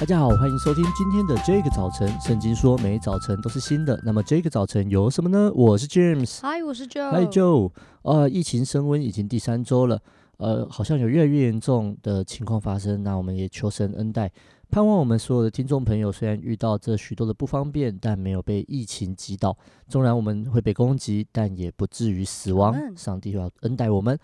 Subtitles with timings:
[0.00, 2.08] 大家好，欢迎收听今天的这个早晨。
[2.22, 4.00] 圣经说，每早晨都是新的。
[4.02, 5.52] 那么这个早晨有什么呢？
[5.54, 7.70] 我是 James，嗨，我是 Joe，嗨 Joe。
[8.00, 10.00] 呃，疫情升温已经第三周了，
[10.38, 13.02] 呃，好像有越来越严重的情况发生。
[13.02, 14.32] 那我们也求神恩待，
[14.70, 19.54] 盼望我们所有的听众朋友，虽然遇到这许多的不方便，但没有被疫情击倒。
[19.86, 22.74] 纵然我们会被攻击，但也不至于死亡。
[22.96, 24.18] 上帝要恩待我们。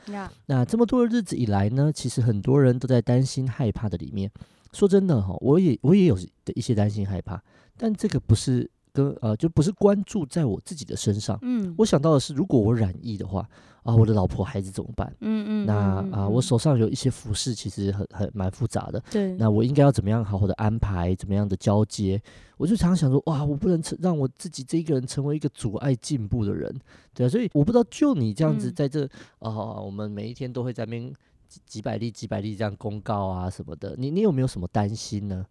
[0.46, 4.30] 那这么多的日子以来呢，其实很多人都在担心、害怕的里面。
[4.76, 7.42] 说真的哈，我也我也有的一些担心害怕，
[7.78, 11.38] 但这个不是跟呃就不是关注在我自己的身上。
[11.40, 13.48] 嗯，我想到的是，如果我染疫的话
[13.84, 15.10] 啊，我的老婆孩子怎么办？
[15.20, 15.74] 嗯嗯，那
[16.14, 19.02] 啊，我手上有一些服饰，其实很很蛮复杂的。
[19.10, 21.14] 对，那我应该要怎么样好好的安排？
[21.14, 22.20] 怎么样的交接？
[22.58, 26.70] 我就常常想说，哇，我不能成让我自己这一个人成为一个阻碍进步的人。
[27.14, 29.04] 对啊，所以我不知道就你这样子在这
[29.38, 31.10] 啊、嗯呃，我们每一天都会在那边。
[31.64, 35.46] 几百例、几百例这样公告啊什么的，你你有没有什么担心呢？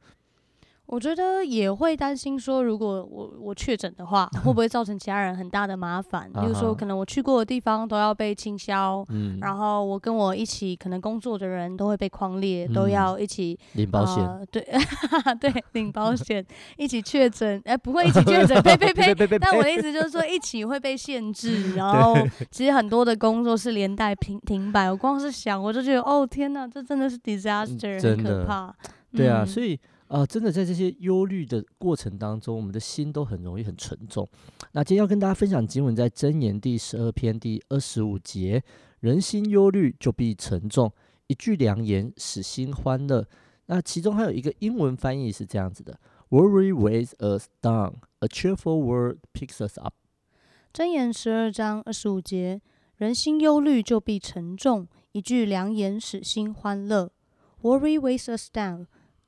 [0.88, 6.32] 我觉得也会担心说，如果我我确诊的话，会不 会造成其他人很大的麻烦？
[6.32, 14.62] 比如说，可能我去过的地方都要被清消，嗯，然后我跟我一起可能工作的人都会被框列，嗯、都要一起领保险、呃，对
[15.42, 16.46] 对，领保险，
[16.78, 19.40] 一起确诊，哎、欸，不会一起确诊，呸呸 呸！
[19.40, 22.16] 但我的意思就是说，一起会被限制，然后
[22.52, 24.92] 其实很多的工作是连带停停摆。
[24.92, 28.72] 我光是想，我就觉得，哦天哪，这真的是 disaster，很可怕。
[29.12, 29.80] 对啊，所以。
[30.08, 34.28] 啊、呃，真的在这些忧虑的过程当中，我们的心都很容易很沉重。
[34.72, 38.64] 那今天要跟大家分享经文，在箴言第十二篇第二十五节：
[39.00, 40.90] 人心忧虑，就必沉重；
[41.28, 43.28] 一句良言，使心欢乐。
[43.66, 49.96] 那其中还有一个英文翻译是这样子的：Worry weighs us down; a cheerful word picks us up。
[50.72, 52.62] 箴言十二章二十五节：
[52.98, 57.12] 人心忧虑，就必沉重；一句良言，使心欢乐。
[57.64, 58.86] Worry weighs us down。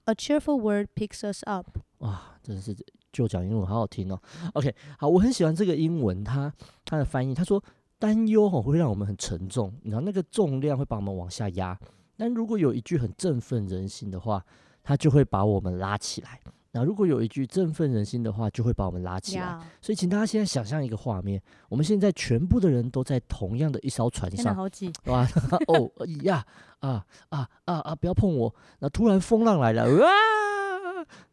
[0.07, 1.67] A cheerful word picks us up。
[1.97, 2.73] 哇，真的是
[3.11, 4.17] 就讲英文好好听哦。
[4.53, 6.53] OK，好，我很喜欢这个英文，它
[6.85, 7.61] 它的翻译，他说
[7.99, 11.77] 担忧吼会让我们很沉重，然后那个重量会把我们往下压。
[12.15, 14.45] 但如果有一句很振奋人心的话，
[14.81, 16.39] 它就会把我们拉起来。
[16.77, 19.59] 那如果有一句振奋人心的话，就会把我们拉起来。
[19.81, 25.27] 所以，请大家现在想象一个画面：我们现在全部的人都在同样的一艘船上，好挤，哇！
[25.67, 25.89] 哦
[26.21, 26.45] 呀，
[26.79, 27.95] 啊啊啊啊！
[27.95, 28.53] 不要碰我！
[28.77, 30.07] 那突然风浪来了，哇！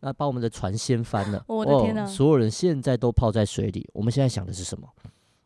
[0.01, 1.45] 那把我们的船掀翻了。
[1.47, 2.05] 我的天哪！
[2.05, 3.87] 哦，所有人现在都泡在水里。
[3.93, 4.89] 我们现在想的是什么？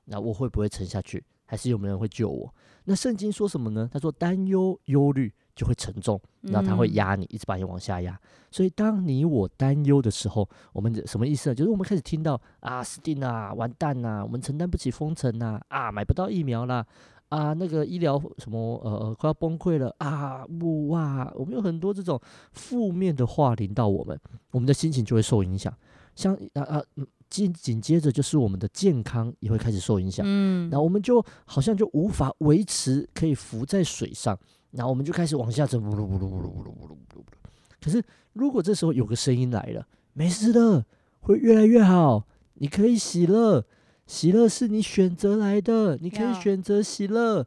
[0.04, 1.24] 那我会不会沉下去？
[1.44, 2.54] 还是有没有人会救我？
[2.84, 3.90] 那圣经说什么呢？
[3.92, 5.34] 他说：担忧、忧虑。
[5.58, 8.14] 就会沉重，然后他会压你，一直把你往下压。
[8.14, 11.54] 嗯、所以当你我担忧的时候，我们什么意思呢？
[11.54, 16.86] 就是我们开始听到啊，死定了，完蛋呐，我们承担不起封城呐，啊，买不到疫苗啦，
[17.30, 20.46] 啊，那个医疗什么呃呃快要崩溃了啊，
[20.90, 22.20] 哇，我们有很多这种
[22.52, 24.16] 负面的话临到我们，
[24.52, 25.74] 我们的心情就会受影响。
[26.14, 26.82] 像啊啊，
[27.28, 30.24] 紧紧接着就是我们的健康也会开始受影响。
[30.24, 34.38] 嗯，然后我们就好像就无法维持可以浮在水上。
[34.70, 37.22] 然后我们就开始往下走，呜噜呜噜呜噜呜噜呜噜呜噜。
[37.80, 38.02] 可是，
[38.32, 40.84] 如果这时候有个声音来了，没事的，
[41.20, 42.26] 会越来越好。
[42.54, 43.64] 你可以喜乐，
[44.06, 47.46] 喜乐是你选择来的，你可以选择喜乐。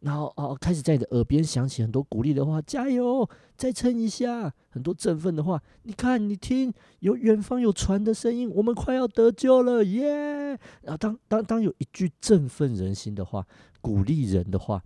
[0.00, 5.62] 然后哦，开始在你的耳边响起很多鼓励的话，加油，再撑一下，很多振奋的话。
[5.84, 10.58] 你看，你听，有远方有船的声音，我们快要得救了，耶！
[10.82, 13.46] 然后当当当有一句振奋人心的话，
[13.80, 14.82] 鼓励人的话。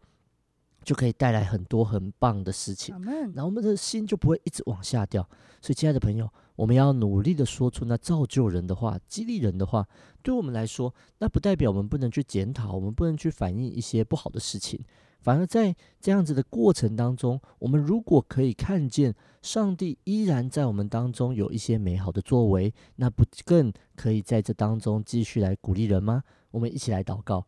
[0.86, 2.94] 就可以带来很多很棒的事情，
[3.34, 5.28] 然后我们的心就不会一直往下掉。
[5.60, 9.84] 所以，亲爱的朋友，我们要努力的说出那造就人的话、激励人的话。
[10.22, 14.80] 对我们来说，那不代表我们不能去检讨，我们不能去反映一些不好的事情。
[15.20, 26.22] 反而在这样子的过程当中，我们如果可以看见上帝依然在我们当中有一些美好的作为，那不更可以在这当中继续来鼓励人吗？
[26.52, 27.44] 我们一起来祷告。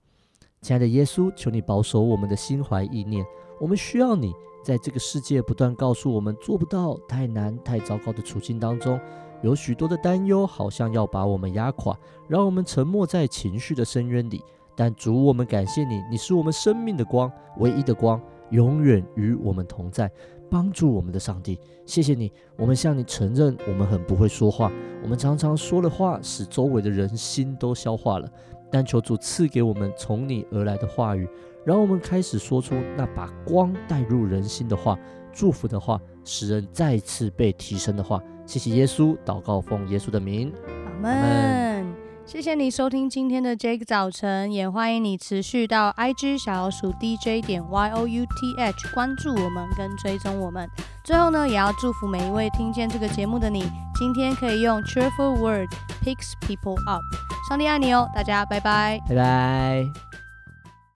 [0.61, 3.25] 亲爱的耶稣，求你保守我们的心怀意念。
[3.61, 8.99] 我们需要你，在这个世界不断告诉我们做不到、太难、太糟糕的处境当中，
[9.41, 11.97] 有许多的担忧，好像要把我们压垮，
[12.27, 14.43] 让我们沉没在情绪的深渊里。
[14.75, 18.21] 但主，我们感谢你，你是我们生命的光，唯一的光，
[18.51, 20.11] 永远与我们同在，
[20.51, 21.59] 帮助我们的上帝。
[21.87, 24.71] 谢谢你，我们向你承认，我们很不会说话，
[25.03, 28.31] 我们常常说的话，使周围的人心都消化了。
[28.71, 31.29] 但求主赐给我们从你而来的话语，
[31.65, 34.99] 让我们开始说出那把光带入人心的话，
[35.33, 38.21] 祝福的话，使人再次被提升的话。
[38.47, 41.95] 谢谢耶稣，祷告奉耶稣的名，阿门。
[42.25, 50.69] 谢谢你收听今天的这个早晨，也欢迎你持续到 IG 小老鼠 DJ 点 YOUTH 关注我们跟追踪我们。
[51.03, 53.65] 最后呢，也要祝福每一位听见这个节目的你，
[53.99, 55.71] 今天可以用 cheerful word
[56.03, 57.01] picks people up。
[57.49, 59.01] 上帝爱你哦大家拜拜。
[59.09, 60.08] 拜拜。